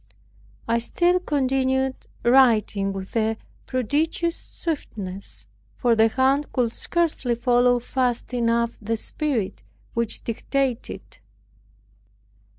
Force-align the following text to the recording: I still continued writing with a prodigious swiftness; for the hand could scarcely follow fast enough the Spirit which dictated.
I 0.67 0.79
still 0.79 1.19
continued 1.19 1.93
writing 2.23 2.91
with 2.91 3.15
a 3.15 3.37
prodigious 3.67 4.35
swiftness; 4.35 5.45
for 5.75 5.95
the 5.95 6.07
hand 6.07 6.51
could 6.51 6.73
scarcely 6.73 7.35
follow 7.35 7.77
fast 7.77 8.33
enough 8.33 8.79
the 8.81 8.97
Spirit 8.97 9.61
which 9.93 10.23
dictated. 10.23 11.19